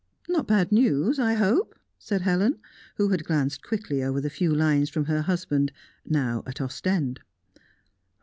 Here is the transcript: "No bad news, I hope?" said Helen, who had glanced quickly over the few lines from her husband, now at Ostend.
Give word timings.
"No 0.27 0.41
bad 0.41 0.71
news, 0.71 1.19
I 1.19 1.33
hope?" 1.35 1.75
said 1.99 2.21
Helen, 2.23 2.57
who 2.95 3.09
had 3.09 3.23
glanced 3.23 3.61
quickly 3.61 4.01
over 4.01 4.19
the 4.19 4.31
few 4.31 4.51
lines 4.51 4.89
from 4.89 5.05
her 5.05 5.21
husband, 5.21 5.71
now 6.07 6.41
at 6.47 6.59
Ostend. 6.59 7.19